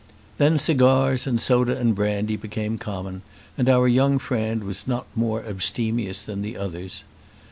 Then 0.39 0.57
cigars 0.57 1.27
and 1.27 1.39
soda 1.39 1.77
and 1.77 1.93
brandy 1.93 2.35
became 2.35 2.79
common 2.79 3.21
and 3.55 3.69
our 3.69 3.87
young 3.87 4.17
friend 4.17 4.63
was 4.63 4.87
not 4.87 5.05
more 5.15 5.45
abstemious 5.45 6.23
than 6.23 6.57
others. 6.57 7.03